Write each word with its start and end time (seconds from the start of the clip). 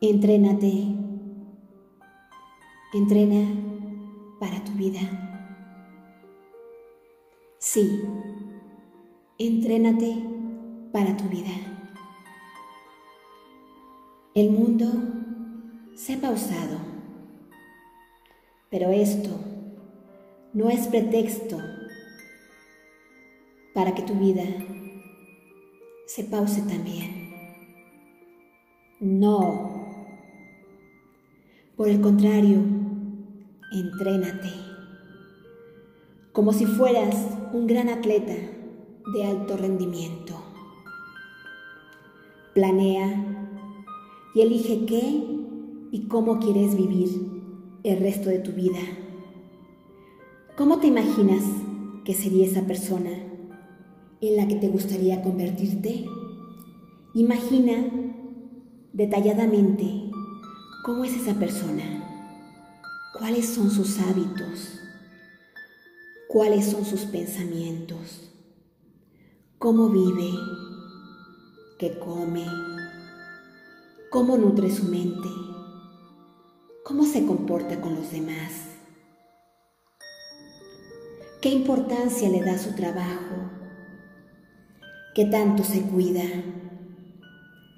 Entrénate. 0.00 0.94
Entrena 2.94 3.48
para 4.38 4.62
tu 4.62 4.70
vida. 4.72 5.00
Sí, 7.58 8.02
entrénate 9.38 10.16
para 10.92 11.16
tu 11.16 11.24
vida. 11.24 11.50
El 14.36 14.52
mundo 14.52 14.86
se 15.96 16.14
ha 16.14 16.20
pausado, 16.20 16.78
pero 18.70 18.90
esto 18.90 19.30
no 20.54 20.70
es 20.70 20.86
pretexto 20.86 21.58
para 23.74 23.96
que 23.96 24.02
tu 24.02 24.14
vida 24.14 24.44
se 26.06 26.22
pause 26.22 26.62
también. 26.62 27.18
No. 29.00 29.67
Por 31.78 31.88
el 31.88 32.00
contrario, 32.00 32.58
entrénate 33.70 34.50
como 36.32 36.52
si 36.52 36.66
fueras 36.66 37.14
un 37.52 37.68
gran 37.68 37.88
atleta 37.88 38.34
de 39.14 39.24
alto 39.24 39.56
rendimiento. 39.56 40.34
Planea 42.52 43.24
y 44.34 44.40
elige 44.40 44.86
qué 44.86 45.22
y 45.92 46.08
cómo 46.08 46.40
quieres 46.40 46.76
vivir 46.76 47.10
el 47.84 48.00
resto 48.00 48.28
de 48.28 48.40
tu 48.40 48.50
vida. 48.50 48.80
¿Cómo 50.56 50.80
te 50.80 50.88
imaginas 50.88 51.44
que 52.04 52.14
sería 52.14 52.44
esa 52.44 52.62
persona 52.62 53.10
en 54.20 54.36
la 54.36 54.48
que 54.48 54.56
te 54.56 54.66
gustaría 54.66 55.22
convertirte? 55.22 56.06
Imagina 57.14 57.88
detalladamente 58.92 60.07
cómo 60.88 61.04
es 61.04 61.14
esa 61.14 61.34
persona, 61.34 61.84
cuáles 63.18 63.46
son 63.46 63.70
sus 63.70 64.00
hábitos, 64.00 64.80
cuáles 66.28 66.64
son 66.64 66.86
sus 66.86 67.02
pensamientos, 67.02 68.32
cómo 69.58 69.90
vive, 69.90 70.30
qué 71.78 71.98
come, 71.98 72.46
cómo 74.10 74.38
nutre 74.38 74.70
su 74.70 74.84
mente, 74.84 75.28
cómo 76.86 77.04
se 77.04 77.26
comporta 77.26 77.82
con 77.82 77.94
los 77.94 78.10
demás, 78.10 78.50
qué 81.42 81.50
importancia 81.50 82.30
le 82.30 82.40
da 82.40 82.56
su 82.56 82.74
trabajo, 82.74 83.50
qué 85.14 85.26
tanto 85.26 85.64
se 85.64 85.82
cuida, 85.82 86.24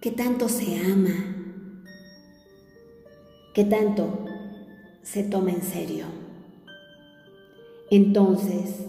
qué 0.00 0.12
tanto 0.12 0.48
se 0.48 0.78
ama, 0.78 1.39
qué 3.60 3.66
tanto 3.66 4.24
se 5.02 5.22
toma 5.22 5.50
en 5.50 5.60
serio. 5.60 6.06
Entonces, 7.90 8.86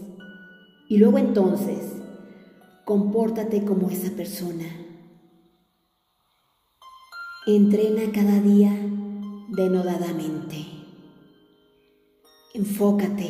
y 0.87 0.97
luego 0.97 1.17
entonces, 1.17 1.91
compórtate 2.85 3.65
como 3.65 3.89
esa 3.89 4.11
persona. 4.11 4.63
Entrena 7.47 8.13
cada 8.13 8.39
día 8.39 8.71
denodadamente. 9.49 10.65
Enfócate 12.53 13.29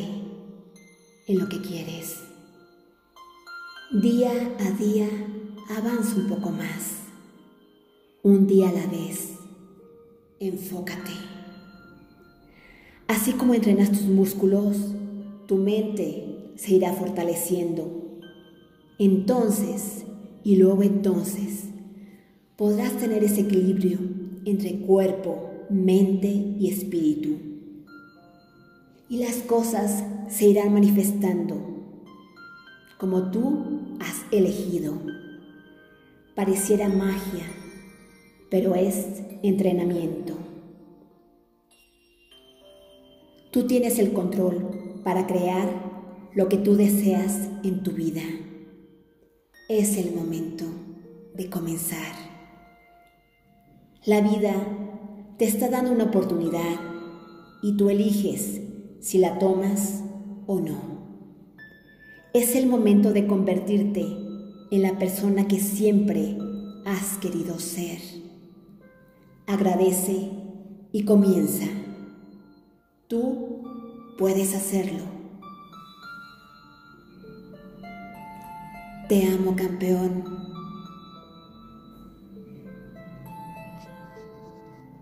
en 1.26 1.38
lo 1.40 1.48
que 1.48 1.60
quieres. 1.60 2.22
Día 3.90 4.30
a 4.60 4.70
día 4.78 5.08
avanza 5.76 6.14
un 6.14 6.28
poco 6.28 6.50
más. 6.50 6.98
Un 8.22 8.46
día 8.46 8.68
a 8.68 8.72
la 8.72 8.86
vez. 8.86 9.31
Enfócate. 10.42 11.12
Así 13.06 13.30
como 13.34 13.54
entrenas 13.54 13.92
tus 13.92 14.06
músculos, 14.06 14.76
tu 15.46 15.54
mente 15.56 16.50
se 16.56 16.74
irá 16.74 16.92
fortaleciendo. 16.94 18.18
Entonces, 18.98 20.04
y 20.42 20.56
luego 20.56 20.82
entonces, 20.82 21.66
podrás 22.56 22.96
tener 22.96 23.22
ese 23.22 23.42
equilibrio 23.42 24.00
entre 24.44 24.80
cuerpo, 24.80 25.48
mente 25.70 26.26
y 26.26 26.68
espíritu. 26.68 27.36
Y 29.08 29.18
las 29.18 29.36
cosas 29.36 30.02
se 30.28 30.48
irán 30.48 30.74
manifestando 30.74 31.54
como 32.98 33.30
tú 33.30 33.96
has 34.00 34.24
elegido. 34.32 34.94
Pareciera 36.34 36.88
magia, 36.88 37.46
pero 38.52 38.74
es 38.74 39.06
entrenamiento. 39.42 40.34
Tú 43.50 43.66
tienes 43.66 43.98
el 43.98 44.12
control 44.12 45.00
para 45.02 45.26
crear 45.26 46.28
lo 46.34 46.50
que 46.50 46.58
tú 46.58 46.76
deseas 46.76 47.48
en 47.64 47.82
tu 47.82 47.92
vida. 47.92 48.20
Es 49.70 49.96
el 49.96 50.14
momento 50.14 50.66
de 51.34 51.48
comenzar. 51.48 52.12
La 54.04 54.20
vida 54.20 54.52
te 55.38 55.46
está 55.46 55.70
dando 55.70 55.90
una 55.90 56.04
oportunidad 56.04 56.78
y 57.62 57.78
tú 57.78 57.88
eliges 57.88 58.60
si 59.00 59.16
la 59.16 59.38
tomas 59.38 60.04
o 60.46 60.60
no. 60.60 60.76
Es 62.34 62.54
el 62.54 62.66
momento 62.66 63.14
de 63.14 63.26
convertirte 63.26 64.04
en 64.70 64.82
la 64.82 64.98
persona 64.98 65.48
que 65.48 65.58
siempre 65.58 66.36
has 66.84 67.16
querido 67.16 67.58
ser. 67.58 68.21
Agradece 69.46 70.30
y 70.92 71.04
comienza. 71.04 71.66
Tú 73.08 73.62
puedes 74.18 74.54
hacerlo. 74.54 75.02
Te 79.08 79.26
amo, 79.26 79.54
campeón. 79.56 80.51